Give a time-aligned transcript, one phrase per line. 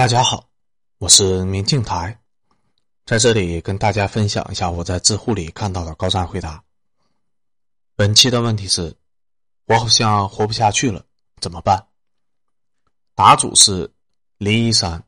[0.00, 0.48] 大家好，
[0.96, 2.18] 我是明镜台，
[3.04, 6.64] 在这里跟大家分享一下我在知乎里看到的高赞回答。
[7.96, 8.96] 本期的问题是：
[9.66, 11.04] 我好像活不下去了，
[11.38, 11.86] 怎么办？
[13.14, 13.92] 答主是
[14.38, 15.04] 林一山。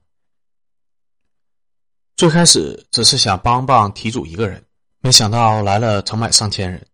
[2.15, 4.63] 最开始只是想帮帮题主一个人，
[5.01, 6.87] 没想到来了成百上千人，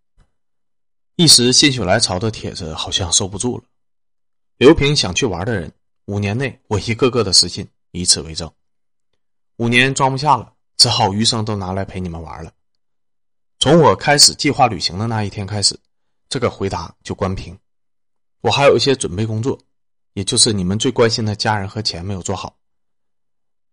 [1.17, 3.65] 一时心血来潮的帖子好像收不住了。
[4.57, 5.73] 刘平想去玩的人，
[6.05, 7.69] 五年内我一个个的私信。
[7.99, 8.49] 以此为证，
[9.57, 12.53] 五年装不下了，只好余生都拿来陪你们玩了。
[13.59, 15.77] 从我开始计划旅行的那一天开始，
[16.29, 17.59] 这个回答就关屏。
[18.41, 19.59] 我还有一些准备工作，
[20.13, 22.57] 也就是你们最关心的家人和钱没有做好。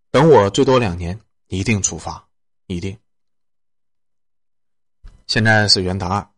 [0.09, 2.27] 等我最多两年，一定出发，
[2.65, 2.97] 一定。
[5.27, 6.31] 现在是原答案，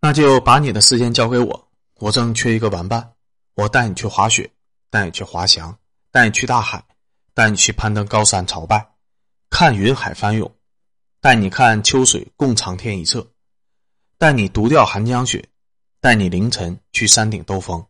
[0.00, 3.14] 那就把你的时间交给我，我正缺一个玩伴，
[3.54, 4.48] 我带你去滑雪。
[4.92, 5.78] 带你去滑翔，
[6.10, 6.84] 带你去大海，
[7.32, 8.92] 带你去攀登高山朝拜，
[9.48, 10.54] 看云海翻涌，
[11.18, 13.26] 带你看秋水共长天一色，
[14.18, 15.48] 带你独钓寒江雪，
[15.98, 17.82] 带你凌晨去山顶兜风，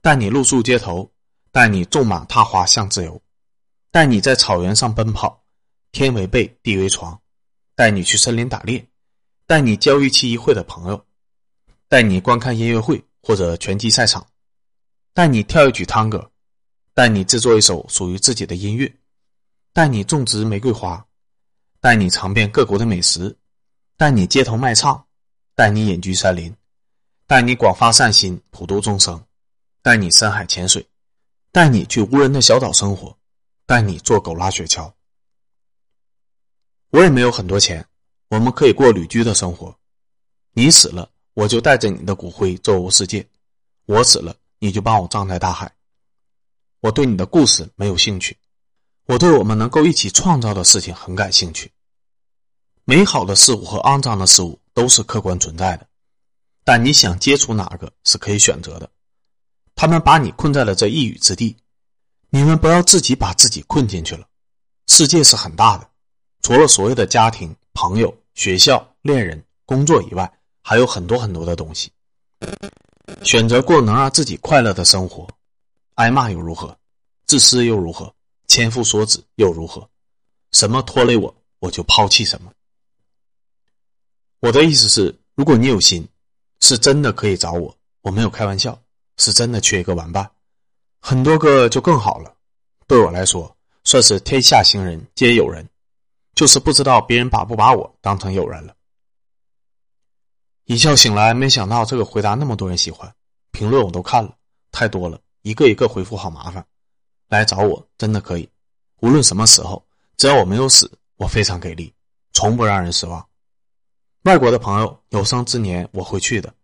[0.00, 1.08] 带你露宿街头，
[1.52, 3.22] 带你纵马踏花向自由，
[3.92, 5.44] 带你在草原上奔跑，
[5.92, 7.16] 天为被，地为床，
[7.76, 8.84] 带你去森林打猎，
[9.46, 11.06] 带你交一期一会的朋友，
[11.86, 14.26] 带你观看音乐会或者拳击赛场，
[15.14, 16.31] 带你跳一曲探戈。
[16.94, 18.94] 带你制作一首属于自己的音乐，
[19.72, 21.02] 带你种植玫瑰花，
[21.80, 23.34] 带你尝遍各国的美食，
[23.96, 25.06] 带你街头卖唱，
[25.54, 26.54] 带你隐居山林，
[27.26, 29.24] 带你广发善心普度众生，
[29.80, 30.86] 带你深海潜水，
[31.50, 33.16] 带你去无人的小岛生活，
[33.64, 34.92] 带你坐狗拉雪橇。
[36.90, 37.86] 我也没有很多钱，
[38.28, 39.74] 我们可以过旅居的生活。
[40.52, 43.24] 你死了，我就带着你的骨灰周游世界；
[43.86, 45.74] 我死了，你就帮我葬在大海。
[46.82, 48.36] 我对你的故事没有兴趣，
[49.06, 51.70] 我对我们能够一起创造的事情很感兴趣。
[52.84, 55.86] 美好的事物和肮脏的事物都是客观存在的，
[56.64, 58.90] 但你想接触哪个是可以选择的。
[59.76, 61.56] 他们把你困在了这一隅之地，
[62.30, 64.26] 你们不要自己把自己困进去了。
[64.88, 65.88] 世界是很大的，
[66.42, 70.28] 除了所谓的家庭、朋友、学校、恋人、工作以外，
[70.62, 71.92] 还有很多很多的东西。
[73.22, 75.28] 选择过能让自己快乐的生活。
[75.94, 76.76] 挨骂又如何？
[77.26, 78.14] 自私又如何？
[78.48, 79.88] 千夫所指又如何？
[80.52, 82.52] 什么拖累我，我就抛弃什么。
[84.40, 86.06] 我的意思是，如果你有心，
[86.60, 88.78] 是真的可以找我，我没有开玩笑，
[89.16, 90.30] 是真的缺一个玩伴，
[91.00, 92.34] 很多个就更好了。
[92.86, 95.66] 对我来说，算是天下行人皆友人，
[96.34, 98.74] 就是不知道别人把不把我当成友人了。
[100.64, 103.14] 一觉醒来，没想到这个回答那么多人喜欢，
[103.50, 104.36] 评论我都看了，
[104.70, 105.20] 太多了。
[105.42, 106.64] 一个一个回复好麻烦，
[107.28, 108.48] 来找我真的可以，
[109.00, 109.84] 无论什么时候，
[110.16, 111.92] 只要我没有死，我非常给力，
[112.32, 113.26] 从不让人失望。
[114.22, 116.54] 外国的朋友，有生之年我会去的，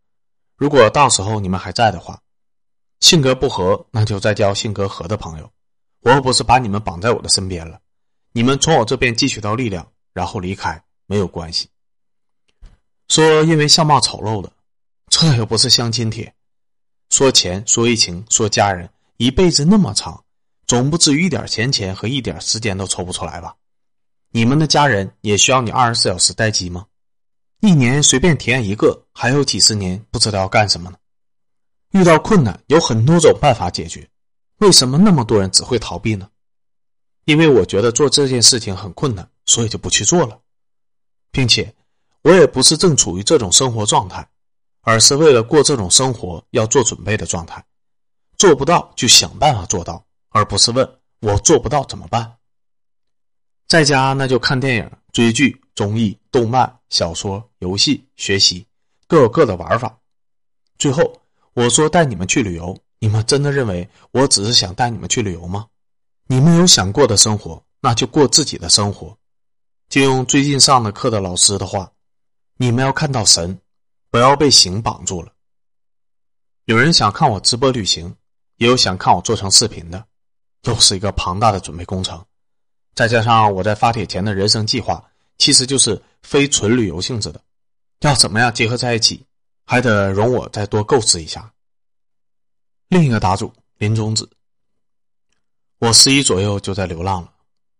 [0.56, 2.20] 如果到时候你们还在的话，
[3.00, 5.52] 性格不合那就再交性格合的朋友，
[6.00, 7.80] 我又不是把你们绑在我的身边了，
[8.32, 11.68] 你们从我这边汲取到力量，然后离开没有关系。
[13.08, 14.52] 说因为相貌丑陋的，
[15.08, 16.32] 这又不是相亲帖。
[17.10, 20.24] 说钱，说疫情，说家人，一辈子那么长，
[20.66, 23.56] 总不至于一点钱钱和一点时间都抽不出来吧？
[24.30, 26.86] 你们的家人也需要你二十四小时待机吗？
[27.60, 30.96] 一年随便体验一个，还有几十年不知道要干什么呢？
[31.92, 34.06] 遇到困难有很多种办法解决，
[34.58, 36.28] 为什么那么多人只会逃避呢？
[37.25, 40.38] 因为我觉得做这件事情很困难，所以就不去做了，
[41.32, 41.75] 并且
[42.22, 44.28] 我也不是正处于这种生活状态。
[44.82, 47.64] 而是为了过这种生活要做准备的状态，
[48.36, 50.88] 做不到就想办法做到，而不是问
[51.20, 52.36] 我做不到怎么办。
[53.66, 58.66] 在家那就看电影、追剧、综艺、动漫、小说、游戏、学习，
[59.06, 59.94] 各有各的玩法。
[60.78, 61.12] 最后
[61.52, 65.66] 我说带你们去旅游，你们真的认为我只是想带你们去旅游吗？
[66.26, 69.16] 你们有想过的生活，那就过自己的生活。
[69.88, 71.90] 就用最近上的课的老师的话，
[72.56, 73.58] 你们要看到神。
[74.10, 75.32] 不要被形绑住了。
[76.64, 78.14] 有人想看我直播旅行，
[78.56, 80.06] 也有想看我做成视频的，
[80.62, 82.25] 又是一个庞大的准备工程。
[82.94, 85.02] 再加上我在发帖前的人生计划，
[85.38, 87.40] 其实就是非纯旅游性质的。
[88.00, 89.25] 要怎么样结合在一起，
[89.64, 91.52] 还得容我再多构思一下。
[92.88, 94.28] 另一个答主林中子，
[95.78, 97.32] 我十一左右就在流浪了，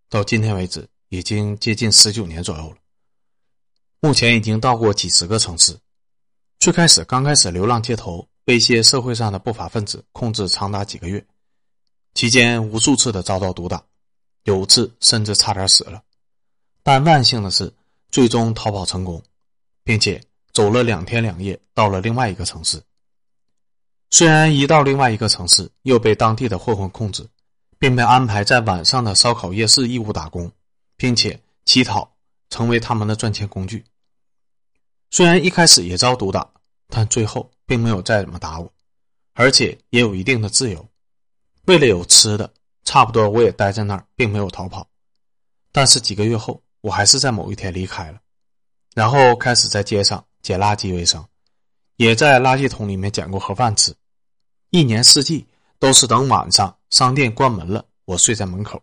[0.08, 2.76] 到今天为止已经接近十九年左右了。
[4.00, 5.76] 目前已经到过几十个城市。
[6.58, 11.25] 最开始，刚开始流浪街头，被一些社会上的不法分子控制长达几个月，
[12.14, 13.81] 期间无数次的遭到毒打，
[14.43, 16.02] 有次甚至差点死了。
[16.82, 17.72] 但万幸的是，
[18.10, 19.22] 最终逃跑成功，
[19.84, 20.20] 并且
[20.52, 22.82] 走了两天两夜，到了另外一个城市。
[24.11, 27.25] 虽然一到另外一个城市，又被当地的混混控制，
[27.78, 30.50] 并被安排在晚上的烧烤夜市义务打工，
[30.96, 32.11] 并且乞讨
[32.50, 33.84] 成为他们的赚钱工具。
[35.10, 36.49] 虽然一开始也遭毒打，
[36.88, 38.70] 但最后并没有再怎么打我，
[39.34, 40.87] 而且也有一定的自由。
[41.64, 42.52] 为了有吃的，
[42.84, 44.87] 差不多我也待在那儿，并没有逃跑。
[45.72, 48.20] 但是几个月后，我还是在某一天离开了，
[48.94, 51.25] 然后开始在街上捡垃圾为生，
[51.96, 53.94] 也在垃圾桶里面捡过盒饭吃。
[54.70, 55.46] 一年四季
[55.78, 58.82] 都是等晚上商店关门了，我睡在门口。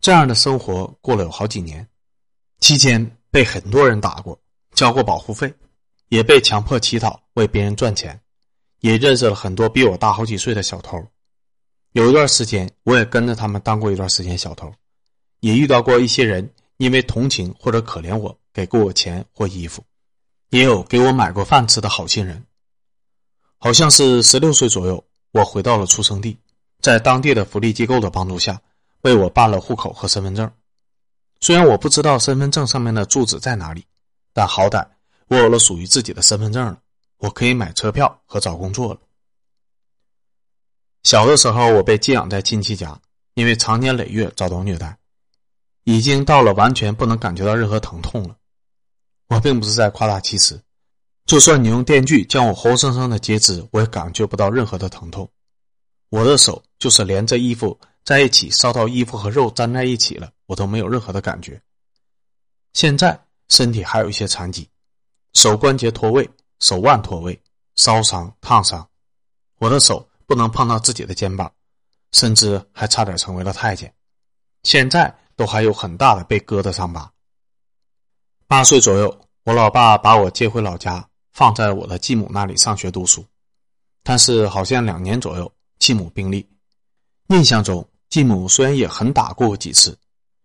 [0.00, 1.88] 这样的生活过了有好几年，
[2.60, 4.36] 期间被很多人打过。
[4.72, 5.52] 交过保护费，
[6.08, 8.20] 也被强迫乞讨为别人赚钱，
[8.80, 11.02] 也认识了很多比我大好几岁的小偷。
[11.92, 14.72] 有一段时间，我也跟着他们当过一段时间小偷，
[15.40, 19.84] 也遇到过一些人因为同情或者可怜我，给过我钱或衣服，
[20.48, 22.42] 也有给我买过饭吃的好心人。
[23.58, 26.36] 好像是十六岁左右，我回到了出生地，
[26.80, 28.60] 在当地的福利机构的帮助下，
[29.02, 30.50] 为我办了户口和身份证。
[31.40, 33.84] 虽然我不知道身份证上面的住址在哪里。
[34.32, 34.86] 但好歹
[35.28, 36.78] 我有了属于自己的身份证了，
[37.18, 39.00] 我可以买车票和找工作了。
[41.02, 43.00] 小的时候，我被寄养在亲戚家，
[43.34, 44.96] 因为长年累月遭到虐待，
[45.84, 48.36] 已经到了完全不能感觉到任何疼痛了。
[49.28, 50.62] 我并不是在夸大其词，
[51.24, 55.28] 就算你用电锯将我活生生的截肢，我也感觉不到任何的疼痛。
[56.10, 61.60] 我的手就是连着衣服在一起，烧到衣服和肉粘在一起了，我都没有任何的感觉。
[62.74, 63.18] 现在。
[63.52, 64.66] 身体还有一些残疾，
[65.34, 66.26] 手关节脱位，
[66.60, 67.38] 手腕脱位，
[67.76, 68.88] 烧伤、烫伤，
[69.58, 71.52] 我的手不能碰到自己的肩膀，
[72.12, 73.92] 甚至还差点成为了太监。
[74.62, 77.12] 现在都还有很大的被割的伤疤。
[78.46, 83.22] 八岁左右，我老爸把我接回老家，放在我的继母那里上学读书。
[84.02, 86.48] 但是好像两年左右，继母病历。
[87.28, 89.98] 印象中，继母虽然也狠打过我几次，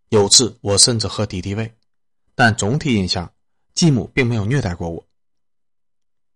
[0.10, 1.74] 有次我甚至喝敌敌畏。
[2.38, 3.34] 但总体印象，
[3.74, 5.04] 继母并没有虐待过我。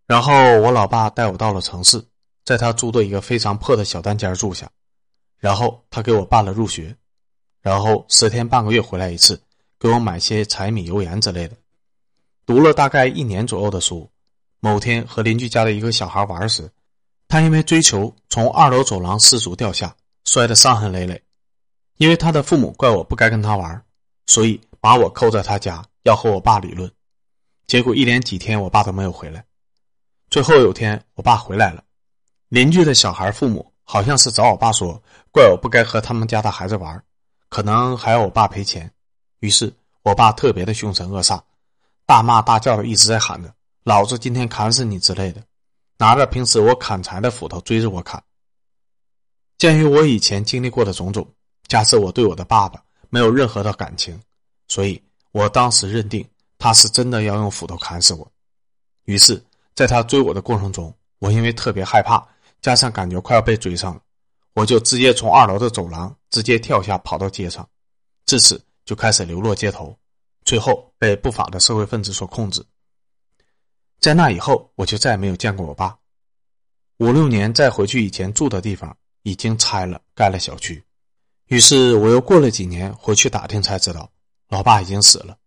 [0.07, 2.03] 然后我老爸带我到了城市，
[2.43, 4.67] 在他租的一个非常破的小单间住下，
[5.37, 6.97] 然后他给我办了入学，
[7.61, 9.39] 然后十天半个月回来一次，
[9.77, 11.55] 给我买些柴米油盐之类的。
[12.47, 14.09] 读了大概一年左右的书，
[14.59, 16.67] 某天和邻居家的一个小孩玩时，
[17.27, 19.95] 他因为追求从二楼走廊失足掉下，
[20.25, 21.21] 摔得伤痕累累。
[21.97, 23.85] 因为他的父母怪我不该跟他玩，
[24.25, 25.85] 所以把我扣在他家。
[26.03, 26.91] 要和我爸理论，
[27.67, 29.45] 结果一连几天我爸都没有回来。
[30.29, 31.83] 最后有天我爸回来了，
[32.49, 35.01] 邻居的小孩父母好像是找我爸说，
[35.31, 37.03] 怪我不该和他们家的孩子玩，
[37.49, 38.91] 可能还要我爸赔钱。
[39.39, 39.71] 于是
[40.03, 41.39] 我爸特别的凶神恶煞，
[42.05, 43.53] 大骂大叫的一直在喊着
[43.83, 45.43] ：“老子今天砍死你之类的！”
[45.99, 48.23] 拿着平时我砍柴的斧头追着我砍。
[49.59, 51.27] 鉴于我以前经历过的种种，
[51.67, 54.19] 加之我对我的爸爸没有任何的感情，
[54.67, 54.99] 所以。
[55.31, 58.31] 我当时认定他是真的要用斧头砍死我，
[59.05, 59.41] 于是，
[59.73, 62.21] 在他追我的过程中，我因为特别害怕，
[62.61, 64.01] 加上感觉快要被追上了，
[64.53, 67.67] 我就直接从二楼的走廊直接跳下，跑到街上，
[68.25, 69.97] 自此就开始流落街头，
[70.43, 72.63] 最后被不法的社会分子所控制。
[73.99, 75.97] 在那以后，我就再也没有见过我爸。
[76.97, 80.83] 五六年再回去以前住的地方，已经拆了，盖了小区。
[81.47, 84.11] 于是我又过了几年回去打听，才知道。
[84.51, 85.37] 老爸已经死了，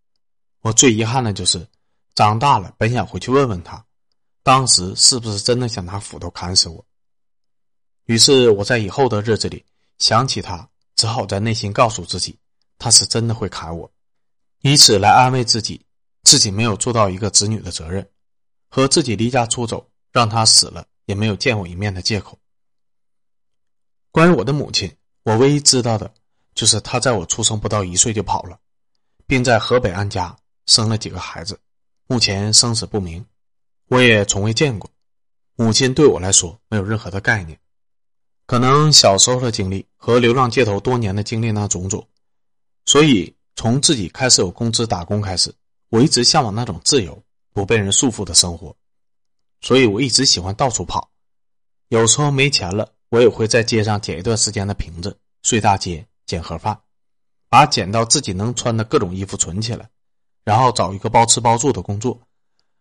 [0.63, 1.69] 我最遗憾的就是
[2.15, 3.85] 长大了，本想回去问问他，
[4.43, 6.83] 当时是不是真的想拿斧头砍死我。
[8.07, 9.63] 于是我在以后的日子里
[9.99, 12.39] 想起他，只好在内心告诉自己，
[12.79, 13.93] 他是真的会砍我，
[14.63, 15.85] 以此来安慰自己，
[16.23, 18.09] 自己没有做到一个子女的责任，
[18.71, 22.39] 和自己离家出走，让他死了也没有见我一面的借口。
[24.11, 24.91] 关于我的母亲，
[25.25, 26.11] 我唯一知道的
[26.55, 28.59] 就是她在我出生不到一岁就跑了。
[29.27, 31.59] 并在河北安家生了几个孩子，
[32.07, 33.25] 目前生死不明，
[33.89, 34.91] 我也从未见过。
[35.57, 37.59] 母亲对我来说没有任何的概念，
[38.47, 42.07] 可能小时候的经历和流浪街头多年的经历那种种，
[42.85, 45.55] 所以从自己开始有工资打工开始，
[45.91, 48.77] 我一直向往那种自由、不被人束缚的生活，
[49.61, 51.09] 所以我一直喜欢到处跑。
[51.89, 56.77] 有时候没钱了，我也会在街上捡一段时间的瓶子，睡大街捡盒饭。
[57.55, 59.89] 把捡到自己能穿的各种衣服存起来，
[60.43, 62.21] 然后找一个包吃包住的工作，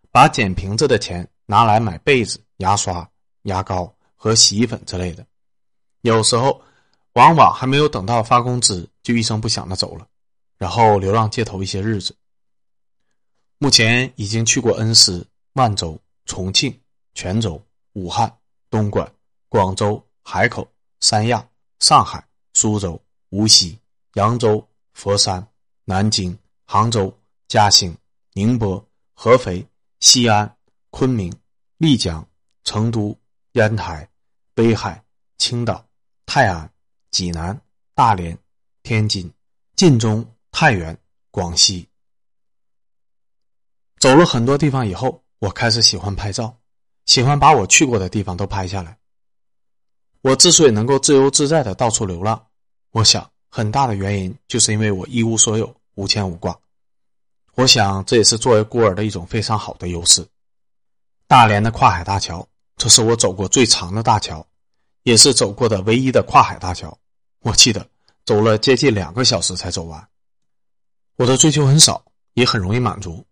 [0.09, 3.07] 把捡瓶子的钱拿来买被子、牙刷、
[3.43, 5.23] 牙膏和洗衣粉之类的。
[6.01, 6.59] 有时候
[7.11, 10.07] 往往还没有等到发工资，就一声不响的走了，
[10.57, 12.15] 然后流浪街头一些日子。
[13.59, 16.75] 目前已经去过恩施、万州、重庆、
[17.13, 18.35] 泉州、武汉、
[18.71, 19.07] 东莞、
[19.49, 20.67] 广州、海口、
[20.99, 22.25] 三亚、上海、
[22.55, 22.99] 苏州、
[23.29, 23.77] 无锡、
[24.13, 25.45] 扬州、佛山、
[25.85, 27.11] 南京、杭州、
[27.47, 27.95] 嘉兴、
[28.33, 29.65] 宁波、合肥、
[30.01, 30.55] 西安、
[30.91, 31.33] 昆明、
[31.77, 32.23] 丽江、
[32.63, 33.17] 成都、
[33.53, 34.07] 烟台、
[34.53, 35.03] 北海、
[35.39, 35.83] 青岛、
[36.27, 36.71] 泰安、
[37.09, 37.59] 济南、
[37.95, 38.37] 大连、
[38.83, 39.31] 天津、
[39.75, 40.95] 晋中、太原、
[41.31, 41.87] 广西。
[43.97, 46.55] 走了很多地方以后，我开始喜欢拍照，
[47.07, 48.95] 喜欢把我去过的地方都拍下来。
[50.21, 52.47] 我之所以能够自由自在的到处流浪，
[52.91, 56.57] 我想很大的原因就是因为我一无所有，无牵无挂。
[57.53, 60.25] 我想这也是作为孤儿的一种非常好的优势。
[61.27, 64.43] 大连的跨海大桥，这是我走过最长的大桥，
[65.03, 66.97] 也是走过的唯一的跨海大桥。
[67.41, 67.87] 我记得
[68.25, 70.03] 走了接近两个小时才走完。
[71.17, 73.23] 我的追求很少，也很容易满足。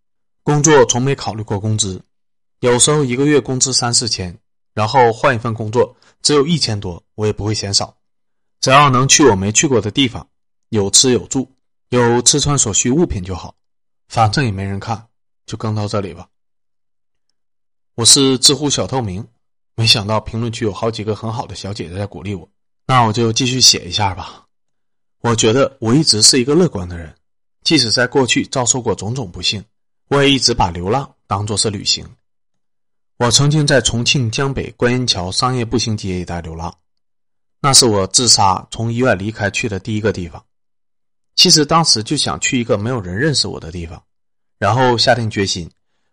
[0.44, 2.00] 工作从没考虑过工资，
[2.60, 4.38] 有时候一个月工资三四千，
[4.76, 7.98] 然后换一份工作只有一千多，我也不会嫌少。
[8.62, 10.26] 只要能去我没去过的地方，
[10.70, 11.52] 有吃有住，
[11.90, 13.56] 有吃穿所需物品就好，
[14.08, 15.08] 反正也没人看，
[15.48, 16.28] 就更到这里吧。
[17.96, 19.28] 我是知乎小透明，
[19.76, 22.48] 没想到评论区有好几个很好的小姐姐在鼓励我，
[22.86, 24.46] 那我就继续写一下吧。
[25.22, 27.14] 我觉得我一直是一个乐观的人，
[27.64, 29.64] 即使在过去遭受过种种不幸。
[30.08, 32.06] 我也一直把流浪当作是旅行。
[33.18, 36.76] 我曾经在重庆江北观音桥商业步行街一带流浪，
[37.64, 40.44] 那是我自杀从医院离开去的第一个地方。
[41.36, 44.04] 其实当时就想去一个没有人认识我的地方，
[44.58, 45.70] 然后下定决心，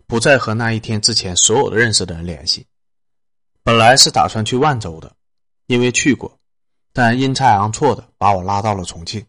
[0.06, 2.66] 不再和那一天之前所有的认识的人联系。
[3.62, 5.10] 本来是打算去万州的，
[5.66, 6.38] 因为去过，
[6.92, 9.24] 但阴差阳错的把我拉到了重庆。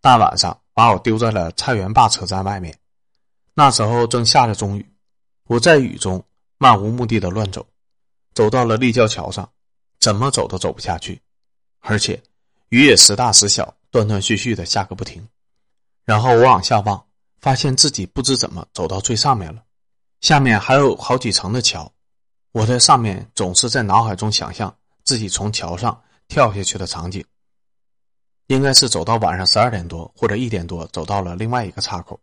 [0.00, 2.76] 大晚上把我丢在了菜园坝车站外面。
[3.54, 4.86] 那时候正下着中雨，
[5.44, 6.24] 我在雨中
[6.58, 7.66] 漫无目的的乱走，
[8.34, 9.48] 走到了立交桥上，
[10.00, 11.20] 怎么走都走不下去，
[11.80, 12.22] 而且
[12.68, 15.26] 雨也时大时小，断断续续的下个不停。
[16.04, 17.04] 然后我往下望，
[17.40, 19.62] 发现自己不知怎么走到最上面了，
[20.20, 21.90] 下面还有好几层的桥，
[22.52, 27.24] 我在上面总是在脑海中想象自己从桥上跳下去的场景。
[28.46, 32.18] 应该是走到晚上十二点多或者一点多，走到了另外一个岔口。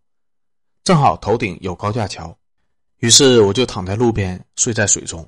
[0.83, 2.35] 正好头顶有高架桥，
[2.97, 5.27] 于是我就躺在路边睡在水中。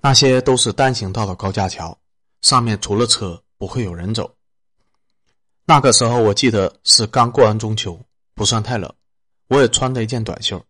[0.00, 1.96] 那些都是单行道的高架桥，
[2.42, 4.36] 上面除了车不会有人走。
[5.64, 8.00] 那个时候我记得是刚过完中秋，
[8.34, 8.92] 不算太冷，
[9.48, 10.64] 我也穿着一件短袖。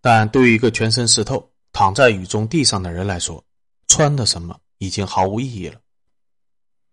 [0.00, 3.44] 但对于一个全身湿透、躺在雨中地上的人来说，
[3.86, 5.78] 穿的什么已经毫无意义了。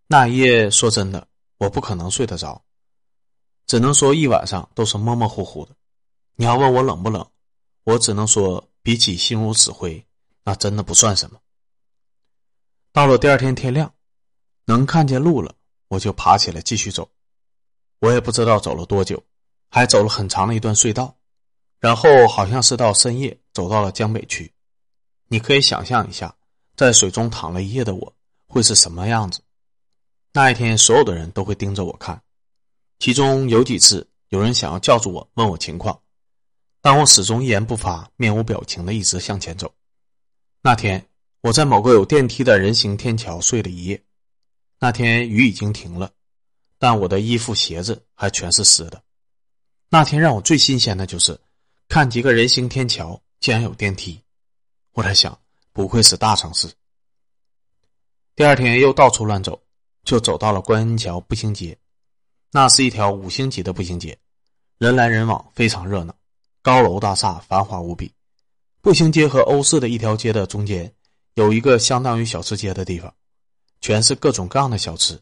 [0.08, 1.28] 那一夜，说真的，
[1.58, 2.62] 我不可能睡得着，
[3.66, 5.76] 只能说一晚上都是模模糊糊的。
[6.36, 7.26] 你要问我冷不冷，
[7.84, 10.06] 我只能说，比起心如死灰，
[10.44, 11.40] 那真的不算什么。
[12.92, 13.94] 到了第二天天亮，
[14.68, 15.56] 能看见路了，
[15.88, 17.10] 我就爬起来继续走。
[18.00, 19.24] 我也不知道走了多久，
[19.70, 21.16] 还走了很长的一段隧道，
[21.80, 24.52] 然后好像是到深夜，走到了江北区。
[25.30, 26.36] 你可以想象一下，
[26.76, 28.14] 在水中躺了一夜的我
[28.46, 29.42] 会是什么样子。
[30.34, 32.22] 那一天，所有的人都会盯着我看，
[33.00, 35.98] 其中有几次有人想要叫住我，问我情况。
[36.82, 39.74] 但我始终一言不发，面无表情的一直向前走。
[40.62, 41.04] 那天
[41.40, 44.04] 我在某个有电梯的人行天桥睡了一夜。
[44.80, 46.12] 那天雨已经停了，
[46.78, 49.02] 但我的衣服鞋子还全是湿的。
[49.90, 51.40] 那天让我最新鲜的就是
[51.88, 54.22] 看几个人行天桥竟然有电梯。
[54.92, 55.40] 我在想，
[55.74, 56.68] 不愧是大城市。
[58.36, 59.60] 第二天又到处乱走，
[60.04, 61.78] 就走到了观音桥步行街。
[62.52, 64.18] 那是一条五星级的步行街，
[64.78, 66.16] 人来人往，非常热闹。
[66.62, 68.12] 高楼大厦繁华无比，
[68.82, 70.94] 步行街和欧式的一条街的中间
[71.36, 73.14] 有一个相当于小吃街的地方，
[73.82, 75.20] 全是各种各样的小吃。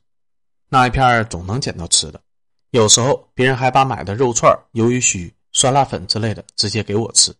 [0.69, 2.19] 那一片总能捡到吃的，
[2.71, 7.33] 有时候别人还把买的肉串、鱿鱼须、酸辣粉之类的直接给我吃。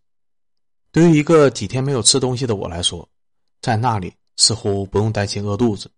[0.91, 3.07] 对于一个几天没有吃东西的我来说，
[3.61, 5.91] 在那里似乎不用担心饿肚子。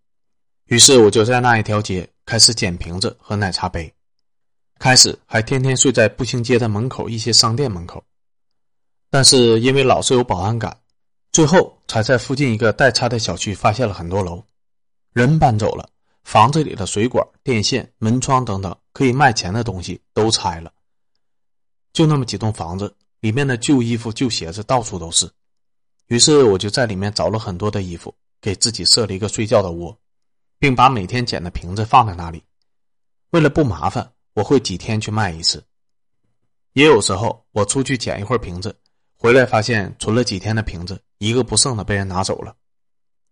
[0.64, 3.92] 于是我就在那一条街开始捡瓶子和奶茶杯。
[4.78, 8.02] 开始还天天睡在步行街的门口一些商店门口，
[9.10, 10.76] 但是因为老是有保安赶，
[11.32, 14.42] 最后才在附近一个待拆的小区发现了很多楼。
[15.18, 15.90] 人搬走了，
[16.22, 20.72] 房子里的水管、电线、门窗等等可以卖钱的东西都拆了，
[21.92, 25.28] 就那么几栋房子，里面的旧衣服、旧鞋子到处都是。
[26.06, 29.98] 于是我就在里面找了很多的衣服，给自己设了一个睡觉的窝，
[30.56, 32.40] 并把每天捡的瓶子放在那里，
[33.30, 35.60] 为了不麻烦，我会几天去卖一次。
[36.74, 38.72] 也有时候我出去捡一会儿瓶子，
[39.16, 42.54] 回来发现存了几天的瓶子一个不剩的被人拿走了，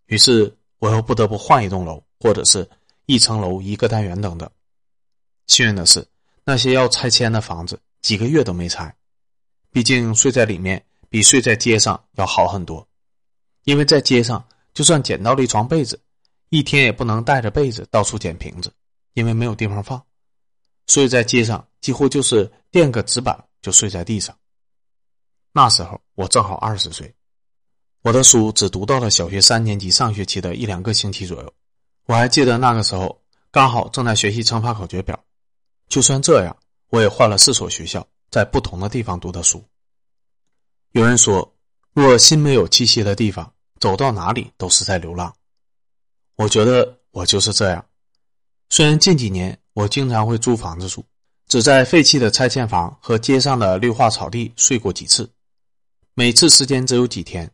[0.07, 2.69] 于是我又不得不换一栋楼，或者是
[3.05, 4.49] 一层楼一个单元等等。
[5.47, 6.05] 幸运的是，
[6.43, 8.93] 那些要拆迁的房子几个月都没拆，
[9.71, 12.87] 毕竟睡在里面比睡在街上要好很多。
[13.63, 15.99] 因为在街上，就算捡到了一床被子，
[16.49, 18.71] 一天也不能带着被子到处捡瓶子，
[19.13, 20.01] 因为没有地方放。
[20.87, 24.37] 睡在街上几乎就是垫个纸板就睡在地上。
[25.51, 27.13] 那时候我正好二十岁，
[28.07, 31.53] 我的书只读到了小学三年级上学期的一两个星期左右。
[32.05, 33.21] 我还记得那个时候
[33.51, 35.21] 刚好正在学习乘法口诀表。
[35.89, 36.55] 就算这样，
[36.87, 39.61] 我也换了四所学校，在不同的地方读的书。
[40.91, 41.53] 有人说，
[41.91, 45.35] 若心没有栖息的地方，走到哪里都是在流浪。
[46.37, 47.85] 我觉得我就是这样。
[48.69, 51.03] 虽然近几年我经常会租房子住，
[51.49, 55.29] 只在废弃的拆迁房和街上的绿化草地睡过几次，
[56.13, 57.51] 每次时间只有几天，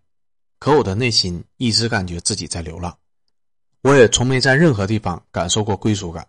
[0.63, 2.97] 可我的内心一直感觉自己在流浪。
[3.81, 6.25] 我也从没在任何地方感受过归属感。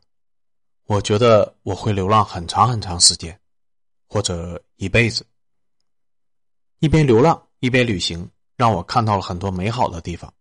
[0.86, 3.38] 我觉得我会流浪很长很长时间，
[4.08, 5.24] 或者一辈子。
[6.80, 10.34] 一边流浪一边旅行，让我看到了很多美好的地方。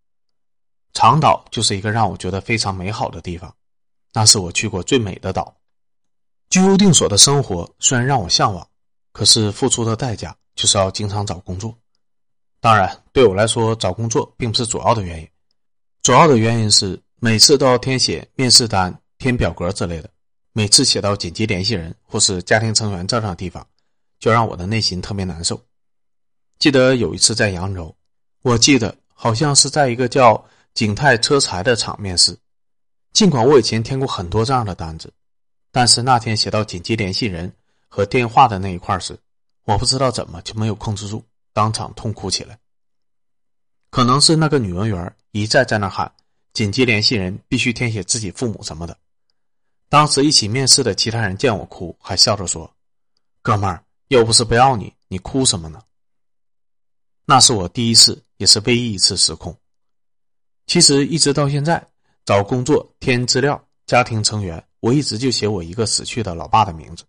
[0.92, 3.54] 长岛就是一个让我觉得非常美好的地方，
[4.12, 5.56] 那是我去过最美的岛。
[6.50, 8.68] 居无定所的生活虽然让我向往，
[9.12, 11.72] 可是付出的代价就是要经常找工作。
[12.64, 15.28] 当然，对我来说找工作并不是主要的原因，
[16.02, 20.08] 主要的原因是每次都要填写面试单、填表格之类的。
[20.54, 23.66] 每次写到紧急联系人或是家庭成员这样的地方，
[24.18, 25.60] 就让我的内心特别难受。
[26.58, 27.94] 记得有一次在扬州，
[28.40, 30.42] 我记得好像是在一个叫
[30.72, 32.34] 景泰车材的厂面试。
[33.12, 35.12] 尽管我以前填过很多这样的单子，
[35.70, 37.52] 但是那天写到紧急联系人
[37.88, 39.14] 和电话的那一块时，
[39.64, 41.22] 我不知道怎么就没有控制住，
[41.54, 42.58] 当场痛哭起来。
[43.88, 46.12] 可能是那个女文员一再在那喊
[46.52, 48.98] 紧急联系人必须填写自己父母什么的。
[49.88, 52.70] 当时一起面试的其他人见我哭，还笑着说
[53.40, 55.80] ：“哥们儿，又不是不要你，你哭什么呢？”
[57.24, 59.56] 那是我第一次，也是唯一一次失控。
[60.66, 61.86] 其实一直到现在，
[62.24, 67.04] 找工作填资料、家庭成员，我一直就写我一个死去的老爸的名字。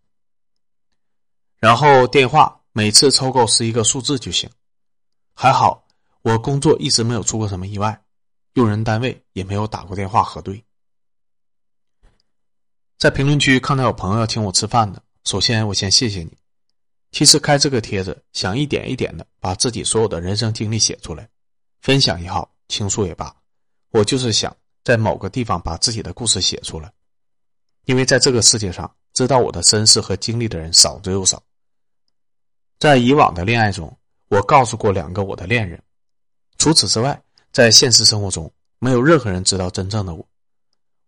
[1.58, 4.50] 然后电话每次凑够十一个数字就行。
[5.34, 5.88] 还好
[6.24, 8.04] 我工作一直没有出过什么意外，
[8.56, 10.62] 用人单位也没有打过电话核对。
[12.98, 16.38] 在评论区看到有朋友要请我吃饭的，首先我先谢谢你。
[17.12, 21.30] 其实开这个帖子，想一点一点的把自己所有的人生经历写出来，
[21.80, 23.34] 分享也好，倾诉也罢，
[23.92, 26.92] 我就是想在某个地方把自己的故事写出来。
[27.86, 31.42] 因为在这个世界上，知道我的身世和经历的人少之又少。
[32.80, 33.96] 在以往的恋爱中，
[34.28, 35.82] 我告诉过两个我的恋人，
[36.58, 40.28] 除此之外，在现实生活中，没有任何人知道真正的我。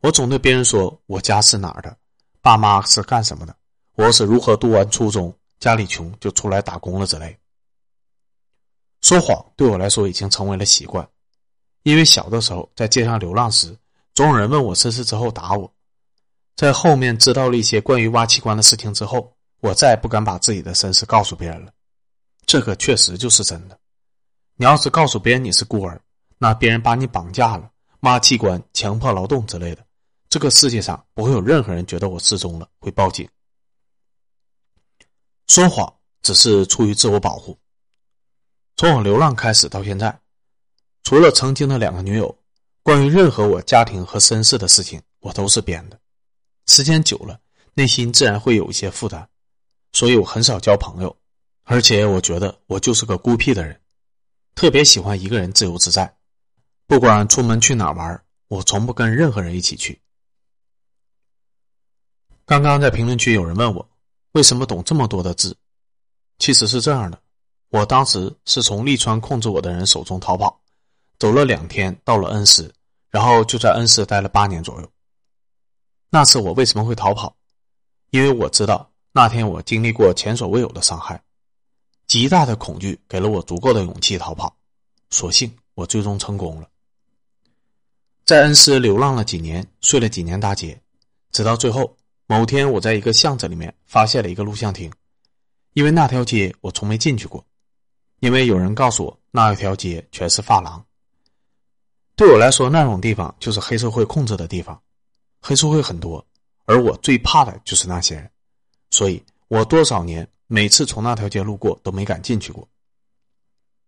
[0.01, 1.95] 我总对别人说我家是哪儿的，
[2.41, 3.55] 爸妈是干什么的，
[3.95, 7.37] 我是如何读完初中，家里穷就出来打工了之类。
[9.01, 11.07] 说谎对我来说已经成为了习惯，
[11.83, 13.75] 因为小的时候在街上流浪时，
[14.13, 15.71] 总有人问我身世之后打我。
[16.55, 21.71] 在后面知道了一些关于挖器官的事情之后，我再也不敢把自己的身世告诉别人了。
[22.45, 23.77] 这个确实就是真的。
[24.55, 26.01] 你要是告诉别人你是孤儿，
[26.37, 27.69] 那别人把你绑架了，
[28.01, 29.85] 挖器官、强迫劳动之类的。
[30.29, 33.27] 这个世界上不会有任何人觉得我失踪了会报警。
[35.47, 37.57] 说谎只是出于自我保护。
[38.75, 40.19] 从我流浪开始到现在，
[41.03, 42.37] 除了曾经的两个女友，
[42.83, 45.99] 关于任何我家庭和身世的事情，我都是编的。
[46.67, 47.39] 时间久了，
[47.73, 49.27] 内心自然会有一些负担，
[49.93, 51.17] 所以我很少交朋友，
[51.63, 53.81] 而且我觉得我就是个孤僻的人，
[54.55, 56.17] 特别喜欢一个人自由自在。
[56.85, 60.01] 不管出门去哪玩，我从不跟任何人一起去。
[62.45, 63.89] 刚刚在评论区有人问我，
[64.31, 65.57] 为什么懂这么多的字？
[66.39, 67.19] 其实是这样的，
[67.69, 70.61] 我当时是从利川控制我的人手中逃跑，
[71.19, 72.73] 走了两天到了恩施，
[73.09, 74.91] 然后就在恩施待了八年左右。
[76.09, 77.35] 那次我为什么会逃跑？
[78.11, 81.19] 因为我知道那天我经历过前所未有的伤害，
[82.05, 84.55] 极大的恐惧给了我足够的勇气逃跑，
[85.09, 86.69] 所幸我最终成功了。
[88.25, 90.79] 在恩施流浪了几年，睡了几年大街，
[91.31, 91.97] 直到最后。
[92.27, 94.91] 某天，我在一个巷子里面发现了一个录像厅，
[95.73, 97.43] 因为那条街我从没进去过，
[98.19, 100.85] 因为有人告诉我那一条街全是发廊。
[102.15, 104.79] 对我来说，那种地方就是黑社会控制的地方，
[105.41, 106.23] 黑社会很多，
[106.65, 108.29] 而我最怕的就是那些人，
[108.89, 112.67] 所以我多少年每次从那条街路过都没敢进去过。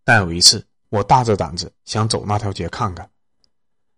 [0.04, 3.10] 但有一次，我大着胆子想走那条街看看，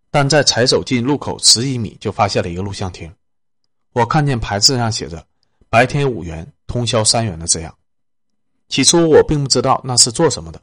[0.10, 3.12] 但在才走进路口十几米，就发现了一个录像厅。
[3.94, 5.26] 我看见牌子上写着
[5.70, 7.76] “白天五元，通宵三元”的字样。
[8.70, 10.62] 起初我并不知道那是做什么的，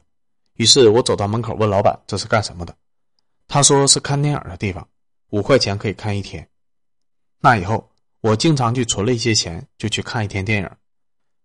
[0.53, 2.75] 于是我走到门口问老板这是干什么的。
[3.47, 4.87] 他说是看电影的地方，
[5.31, 6.47] 五块钱可以看一天。
[7.39, 7.88] 那以后。
[8.21, 10.69] 我经常去存了一些钱，就去看一天电影。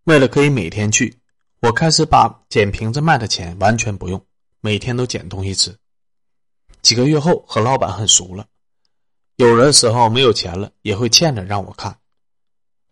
[0.04, 1.16] 为了可以每天去，
[1.60, 4.20] 我开始把捡瓶子卖的钱完全不用，
[4.60, 5.76] 每天都捡东西吃。
[6.82, 8.46] 几个月后和老板很熟了，
[9.36, 11.96] 有的时候没有钱了，也会欠着让我看。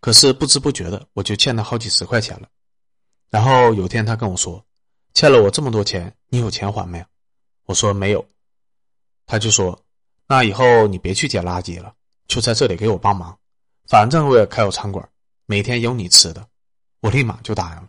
[0.00, 2.48] 可是不知不觉的，我就欠他好几十块钱了。
[3.30, 4.64] 然后有天他跟我说
[5.12, 7.04] ：“欠了我这么多钱，你有钱还没？”
[7.66, 8.24] 我说：“没有。”
[9.26, 9.84] 他就说
[10.26, 11.94] ：“那以后你别去捡垃圾了，
[12.26, 13.38] 就在这里给我帮忙。”
[13.88, 15.06] 反正我也开有餐馆，
[15.46, 16.46] 每天有你吃的，
[17.00, 17.88] 我立马就答应了。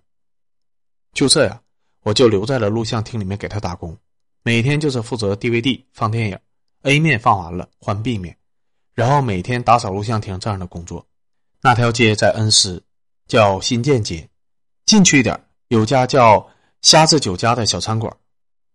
[1.13, 1.62] 就这样，
[2.01, 3.97] 我就留在了录像厅里面给他打工，
[4.41, 6.39] 每天就是负责 DVD 放电影
[6.82, 8.36] ，A 面放完了换 B 面，
[8.93, 11.06] 然后每天打扫录像厅这样的工作。
[11.62, 12.84] 那条街在恩施，
[13.27, 14.27] 叫新建街，
[14.86, 16.49] 进去一点有家叫
[16.82, 18.13] 虾子酒家的小餐馆，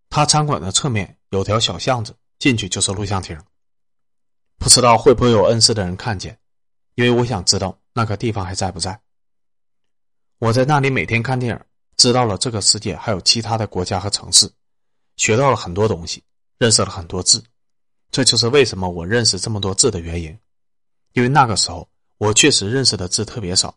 [0.09, 3.38] 他餐馆的侧面有条小巷子，进去就是录像厅。
[4.59, 6.38] 不知道会不会有恩施的人看见。
[6.99, 9.01] 因为我想知道那个地方还在不在。
[10.41, 11.65] 我在那里每天看电影，
[11.97, 14.51] 知道了这个世界还有其他的国家和城市，
[15.17, 16.21] 学到了很多东西，
[16.59, 17.41] 认识了很多字。
[18.11, 20.37] 这就是为什么我认识这么多字的原因。
[21.13, 23.73] 因为那个时候我确实认识的字特别少，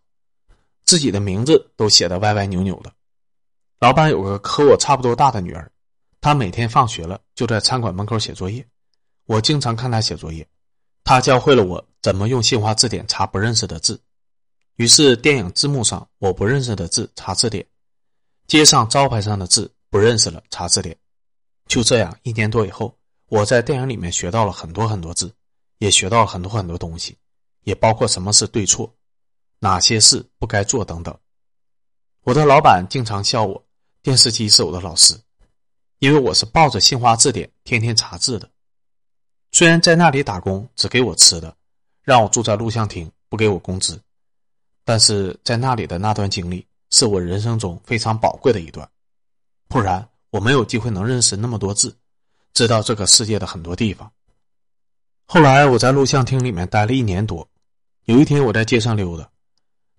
[0.86, 2.92] 自己的名字都写的歪歪扭扭的。
[3.80, 5.72] 老板有个和我差不多大的女儿，
[6.22, 8.68] 她每天放学了就在餐馆门口写作业，
[9.26, 10.48] 我经常看她写作业。
[11.04, 14.02] 她教会了我怎么用新华字典查不认识的字，
[14.76, 17.66] 于是电影字幕上我不认识的字查字典，
[18.48, 20.98] 街上招牌上的字不认识了查字典，
[21.68, 25.32] 就这样一年多以后，我在电影里面学到了很多很多字，
[25.78, 27.16] 也学到了很多很多东西，
[27.64, 28.92] 也包括什么是对错，
[29.60, 31.16] 哪些事不该做等等。
[32.24, 33.64] 我的老板经常笑我，
[34.02, 35.16] 电视机是我的老师，
[36.00, 38.50] 因为我是抱着新华字典天天查字的。
[39.52, 41.56] 虽然在那里打工只给我吃的，
[42.04, 44.00] 让我住在录像厅不给我工资，
[44.84, 48.90] 但是在那里的那段经历是我人生中非常宝贵的一段，
[49.68, 51.96] 不然我没有机会能认识那么多字，
[52.54, 54.12] 知道这个世界的很多地方。
[55.26, 57.48] 后来我在录像厅里面待了一年多，
[58.06, 59.30] 有一天我在街上溜达，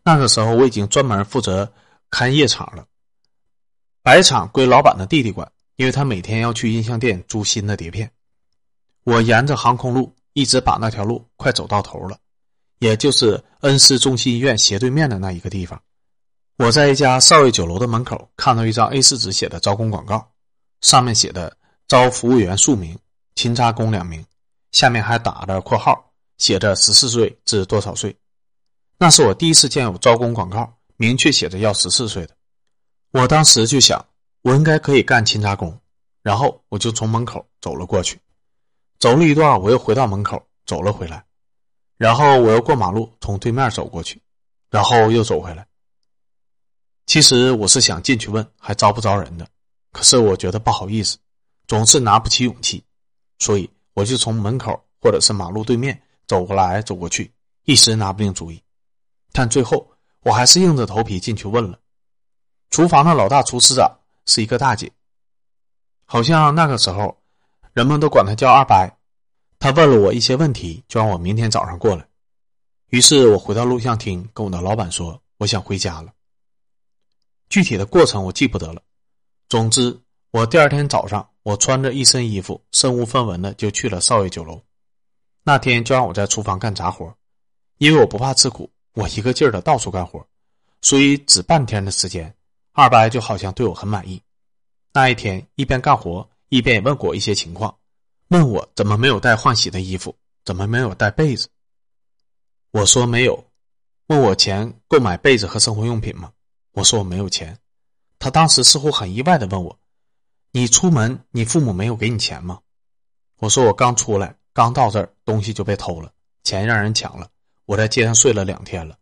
[0.05, 1.73] 那个时候我已经专门负责
[2.11, 2.87] 看夜场了，
[4.03, 8.11] 白场归老板的弟弟管，因为他每天要去音像店租新的碟片。
[9.05, 12.19] 我沿着航空路一直把那条路快走到头了，
[12.79, 15.81] 也就是恩施中心医院斜对面的那一个地方。
[16.59, 20.31] 我在一家少爷酒楼的门口看到一张 A4 纸写的招工广告，
[20.81, 21.57] 上面写的
[21.89, 22.99] 招服务员数名，
[23.35, 24.25] 勤杂工两名，
[24.71, 28.15] 下面还打着括号，写着十四岁至多少岁。
[28.99, 32.37] 那是我第一次见有招工广告明确写着要十四岁的。
[33.11, 34.05] 我当时就想，
[34.43, 35.77] 我应该可以干勤杂工，
[36.23, 38.21] 然后我就从门口走了过去。
[39.03, 41.25] 走了一段，我又回到门口，走了回来，
[41.97, 44.23] 然后我又过马路，从对面走过去，
[44.71, 45.67] 然后又走回来。
[47.07, 49.45] 其实我是想进去问还招不招人的，
[49.91, 51.19] 可是我觉得不好意思，
[51.67, 52.81] 总是拿不起勇气，
[53.41, 57.29] 所以我就从门口或者是马路对面走过来走过去，
[57.65, 58.63] 一时拿不定主意。
[59.33, 59.85] 但最后
[60.21, 61.77] 我还是硬着头皮进去问了。
[62.71, 64.93] 厨房的老大厨师长是一个大姐，
[66.05, 67.21] 好像那个时候。
[67.73, 68.95] 人们都管他叫二白，
[69.59, 72.07] 他问了我一些问题，就让我明天早上过来。
[72.89, 76.13] 于是我回到录像厅，跟我的老板说：“我想回家了。”
[77.49, 78.83] 具体的过程我记不得了。
[79.49, 79.99] 总之，
[80.33, 84.61] 我第二天早上，我穿着一身衣服，身无分文的就去了少爷酒楼。
[85.43, 87.15] 那天就让我在厨房干杂活，
[87.79, 90.23] 因为我不怕吃苦，我一个劲儿的到处干活，
[90.83, 92.35] 所以只半天的时间，
[92.73, 94.21] 二白就好像对我很满意。
[94.93, 96.29] 那一天一边干活。
[96.53, 97.75] 一边也问过我一些情况，
[98.29, 101.49] 问我怎么没有带换洗的衣服，怎么没有带被子。
[102.73, 103.43] 我说没有。
[104.09, 106.31] 问我钱购买被子和生活用品吗？
[106.73, 107.59] 我说我没有钱。
[108.19, 109.79] 他当时似乎很意外的问我
[110.53, 112.61] ：“你出门，你父母没有给你钱吗？”
[113.41, 116.13] 我说我刚出来，刚到这儿，东西就被偷了，
[116.45, 117.31] 钱让人抢了，
[117.65, 118.99] 我在街上睡了两天了。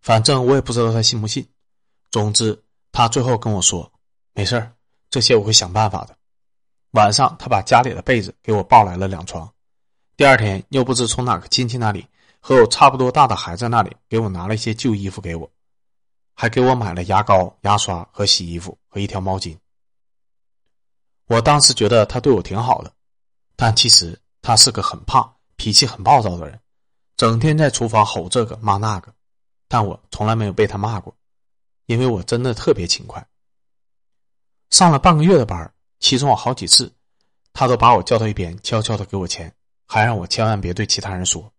[0.00, 1.46] 反正我也不知道他信不信。
[2.10, 3.92] 总之，他最后跟我说
[4.32, 4.72] ：“没事儿，
[5.10, 6.16] 这些我会想办法的。”
[6.92, 9.48] 晚上，他把家里的被子给我抱来了两床。
[10.16, 12.06] 第二天，又不知从哪个亲戚那里
[12.40, 15.48] 和我差不多大的孩子那里给我拿了一些旧衣服给我，
[16.34, 19.56] 还给我买了牙膏、牙刷和洗衣服和一条毛巾。
[21.26, 22.90] 我当时觉得他对我挺好的，
[23.54, 26.58] 但其实他是个很胖、脾气很暴躁的人，
[27.16, 29.12] 整天在厨房吼这个骂那个，
[29.68, 31.14] 但我从来没有被他骂过，
[31.84, 33.24] 因为我真的特别勤快。
[34.70, 36.92] 上了半个月的班，其中有好几次，
[37.52, 39.52] 他都把我叫到一边，悄悄的给我钱，
[39.86, 41.52] 还让我千万别对其他人说。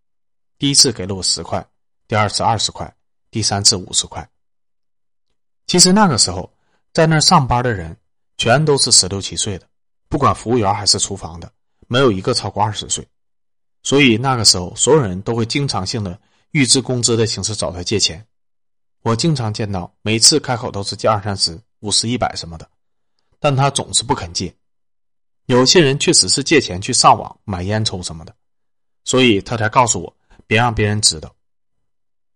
[0.58, 1.66] 第一次给了我十块，
[2.08, 2.94] 第二次二十块，
[3.30, 4.28] 第三次五十块。
[5.66, 6.52] 其实那个时候，
[6.92, 7.96] 在那儿上班的人
[8.36, 9.66] 全都是十六七岁的，
[10.08, 11.50] 不管服务员还是厨房的，
[11.86, 13.06] 没有一个超过二十岁。
[13.82, 18.26] 所以那个时候，所有人都会经常性的预支工资的形式找他借钱。
[19.02, 22.68] 我经常见到，每次开口都是借二三十、五十、一百什么的。
[23.40, 24.54] 但他总是不肯借，
[25.46, 28.36] 有些人确实是借钱去上网买烟抽什么的，
[29.04, 30.14] 所以他才告诉我
[30.46, 31.34] 别让别人知道。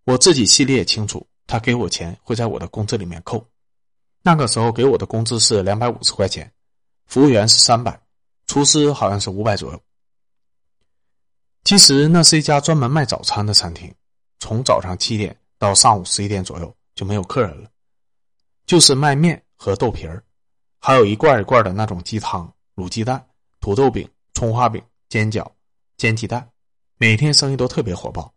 [0.04, 3.46] 我自己心里也清楚，他给我钱会在我的工资里面扣。
[4.22, 6.50] 那个时候给我的工资是两百五十块钱，
[7.06, 8.00] 服务员是三百，
[8.46, 9.82] 厨师好像是五百左右。
[11.64, 13.94] 其实那是一家专门卖早餐的餐厅，
[14.38, 17.70] 从早上七点到上午十一点左右就没有客人了，
[18.66, 20.24] 就是卖面和豆皮儿。
[20.86, 23.26] 还有一罐一罐的那种鸡汤、卤鸡蛋、
[23.58, 25.50] 土豆饼、葱花饼、煎饺、
[25.96, 26.46] 煎鸡蛋，
[26.98, 28.30] 每天生意都特别火爆。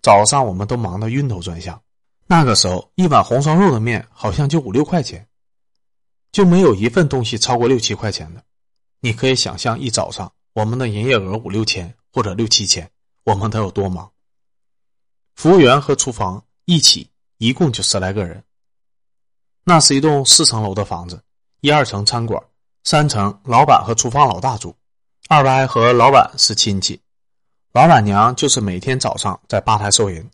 [0.00, 1.82] 早上我们都忙得晕头转向。
[2.28, 5.26] 那个时候，一碗红烧肉的面好像就五六块钱，
[6.30, 8.40] 就没有一份东西超过六七块钱的。
[9.00, 12.88] 你可以想象，一早上我们的营业额五六千或者六七千，
[13.24, 14.08] 我们得有多忙。
[15.34, 18.40] 服务员和厨房一起，一共就十来个人。
[19.64, 21.20] 那是一栋四层楼的房子。
[21.62, 22.42] 一二层餐馆，
[22.82, 24.74] 三层老板和厨房老大住，
[25.28, 27.00] 二伯和老板是亲戚，
[27.72, 30.28] 老板娘就是每天早上在吧台收银，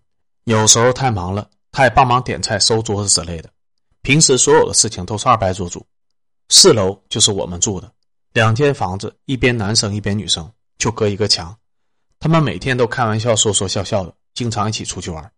[0.44, 3.50] 有时候太忙了，她也帮忙点菜、收桌子之类的。
[4.00, 5.84] 平时所有的事情都是二伯做主。
[6.48, 7.92] 四楼就是我们住的，
[8.32, 11.54] 两间房子，一边男生一边女生，就隔一个墙。
[12.18, 15.30] 他们每天都开玩笑，说说笑笑的，经常一起出去玩。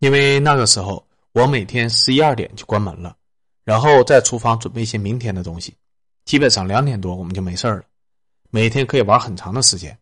[0.00, 3.16] 因为那个时候我每天十一二点就关门了。
[3.64, 5.74] 然后在厨房准备一些明天的东西，
[6.24, 7.82] 基本上两点多我们就没事了。
[8.50, 9.98] 每天可以玩很长的时间，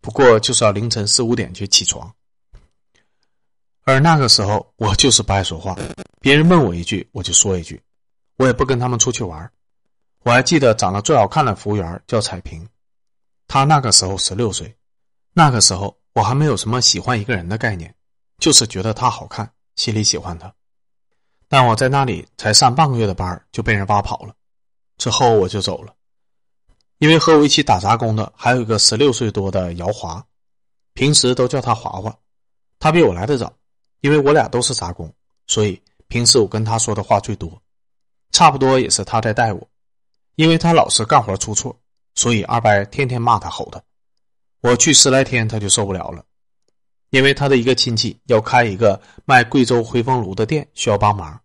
[0.00, 2.10] 不过就是要凌晨四五点去起床。
[3.82, 5.76] 而那个时候我就是不爱说话，
[6.20, 7.82] 别人问我一句我就说一句，
[8.36, 9.50] 我也不跟他们出去玩。
[10.22, 12.66] 我还记得长得最好看的服务员叫彩萍，
[13.48, 14.72] 她那个时候十六岁，
[15.32, 17.92] 那个时候我还没有什么喜欢一个人的概念，
[18.38, 20.54] 就是觉得她好看，心里喜欢她。
[21.52, 24.32] 但我在那里才上半个月的班就被人挖跑了，
[24.98, 25.92] 之后我就走了。
[26.98, 30.24] 因为和我一起打杂工的还有一个十六岁多的姚华，
[30.94, 32.16] 平时都叫他华华，
[32.78, 33.52] 他比我来的早，
[34.00, 35.12] 因为我俩都是杂工，
[35.48, 37.60] 所以平时我跟他说的话最多，
[38.30, 39.68] 差不多也是他在带我，
[40.36, 41.76] 因为他老是干活出错，
[42.14, 43.82] 所以二伯天天骂他吼他，
[44.60, 46.24] 我去十来天他就受不了了。
[47.10, 51.38] 因为他的一个亲戚要开一个卖贵州回风炉的店，需要帮忙，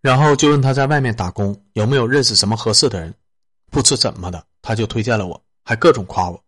[0.00, 3.14] 然后就问他在外面打工有没有认识什么合适的人，
[3.70, 6.42] 不知怎么的他就推荐了我，还各种夸我，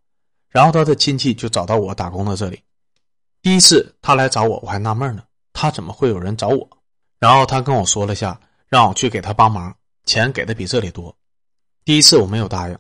[0.51, 2.61] 然后他的亲戚就找到我打工的这里。
[3.41, 6.69] 第一次他来找我，我还纳闷呢，他怎么会有人找我？
[7.21, 9.73] 然后他跟我说了下，让我去给他帮忙，
[10.05, 11.17] 钱给的比这里多。
[11.85, 12.77] 第一次我没有答应，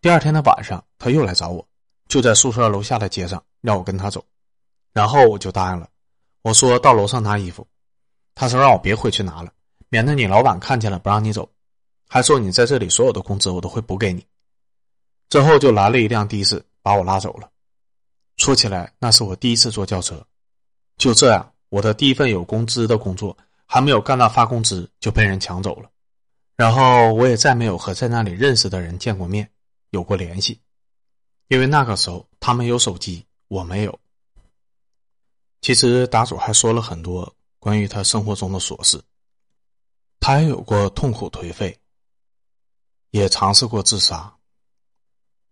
[0.00, 1.66] 第二天的晚上他又来找我，
[2.08, 4.24] 就在宿舍楼下的街上，让我跟他走。
[4.96, 5.86] 然后我就答应了，
[6.40, 7.68] 我说到楼上拿衣服，
[8.34, 9.52] 他说让我别回去拿了，
[9.90, 11.46] 免得你老板看见了不让你走，
[12.08, 14.24] 还说你在这里所有的工资我都会补给你。
[15.28, 17.50] 之后就来了一辆的士把我拉走了。
[18.38, 20.26] 说起来那是我第一次坐轿车，
[20.96, 25.90] 就这样我的第一份有工资的工作还没有干到发工资就被人抢走了，
[26.56, 29.46] 然后我也再没有和在那里认识的人见过面，
[29.90, 30.58] 有过联系，
[31.48, 34.00] 因为那个时候他们有手机，我没有。
[35.66, 39.02] 其实答主还说了很多关于他生活中的琐事，
[40.20, 41.76] 他也有过痛苦颓废，
[43.10, 44.32] 也尝试过自杀。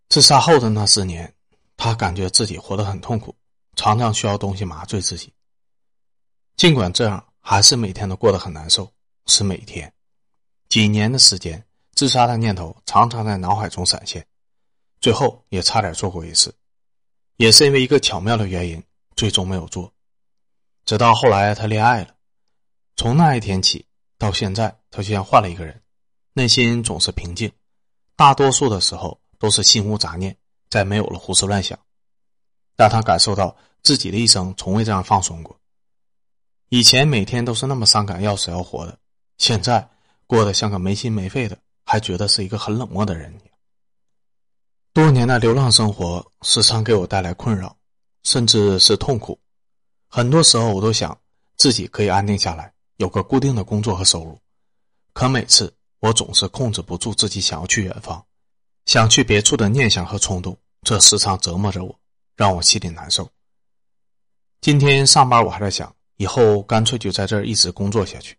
[0.08, 1.34] 自杀后的那四年，
[1.76, 3.34] 他感觉自己活得很痛苦，
[3.74, 5.34] 常常需要东西麻醉自己。
[6.54, 8.88] 尽管这样，还是每天都过得很难受，
[9.26, 9.92] 是每天。
[10.68, 11.60] 几年的时间，
[11.96, 14.24] 自杀的念头常常在脑海中闪现，
[15.00, 16.54] 最后也差点做过一次，
[17.34, 18.80] 也是因为一个巧妙的原因，
[19.16, 19.92] 最终没有做。
[20.84, 22.14] 直到后来，他恋爱了。
[22.96, 23.86] 从那一天起
[24.18, 25.82] 到现在，他就像换了一个人，
[26.32, 27.50] 内心总是平静，
[28.16, 30.36] 大多数的时候都是心无杂念，
[30.68, 31.78] 再没有了胡思乱想。
[32.76, 35.58] 但他感受到自己的一生从未这样放松过。
[36.68, 38.98] 以前每天都是那么伤感要死要活的，
[39.38, 39.88] 现在
[40.26, 43.32] 过得像个没心没肺的，还觉得是一个很冷漠的人。
[44.92, 47.76] 多年的流浪生活时常给我带来困扰，
[48.22, 49.38] 甚至是痛苦。
[50.16, 51.20] 很多时候，我都想
[51.56, 54.38] 自己可以安定下来，有个固定的工作和收入。
[55.12, 58.24] 可每次我总是控制不住自己想要去远方、
[58.86, 61.98] 想去别处的念想和冲动，这时常折磨着我，
[62.36, 63.28] 让我心里难受。
[64.60, 68.36] 今天上班，我还在想，以后干脆就在这儿一直工作下去。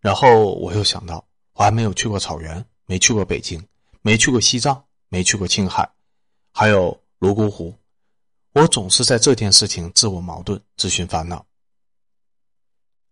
[0.00, 3.62] 然后我又想到，我还没有去过草原，没去过北京，
[4.00, 5.86] 没去过西藏，没去过青海，
[6.54, 7.74] 还有泸沽湖。
[8.52, 11.44] 我总是在这件事情自我矛盾、自寻烦恼。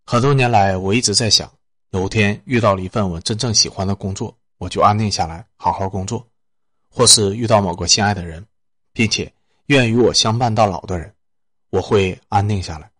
[0.04, 1.50] 很多年来，我一直在想。
[1.90, 6.18] 有天遇到了一份我真正喜欢的工作，我就安定下来好好工作；
[6.90, 8.44] 或是遇到某个心爱的人，
[8.92, 9.32] 并且
[9.66, 11.14] 愿与我相伴到老的人，
[11.70, 12.90] 我会安定下来。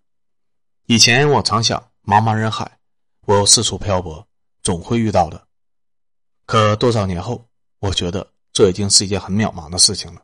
[0.86, 2.78] 以前我常想，茫茫人海，
[3.26, 4.26] 我四处漂泊，
[4.62, 5.46] 总会遇到的。
[6.46, 7.44] 可多少年后，
[7.80, 10.22] 我觉得这已经是一件很渺茫的事情了。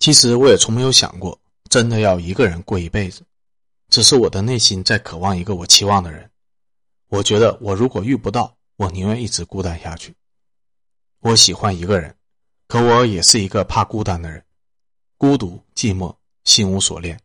[0.00, 1.38] 其实我也从没有想过，
[1.72, 3.24] 真的要一个人过一辈子，
[3.88, 6.30] 只是我的内心在渴望一个我期望的人。
[7.08, 10.14] 我觉得，我如果遇不到，我宁愿一直孤单下去。
[11.20, 12.14] 我喜欢一个人，
[12.68, 14.44] 可我也是一个怕孤单的人，
[15.16, 17.18] 孤独寂寞，心无所恋，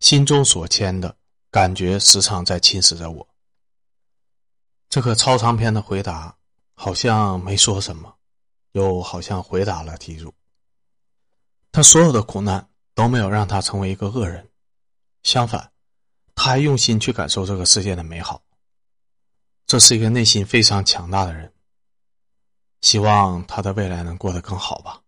[0.00, 1.14] 心中所牵的
[1.50, 3.28] 感觉时常在侵蚀着我。
[4.88, 6.34] 这个超长篇的回答
[6.72, 8.16] 好像没说什么，
[8.72, 10.32] 又好像回答了题主。
[11.70, 12.66] 他所有的苦难
[12.98, 14.48] 都没有让他成为一个恶人，
[15.22, 15.70] 相反，
[16.34, 18.42] 他还用心去感受这个世界的美好。
[19.68, 21.54] 这是一个内心非常强大的人，
[22.80, 25.00] 希望他的未来能过得更好吧。